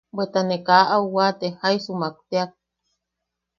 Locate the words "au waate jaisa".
0.95-1.85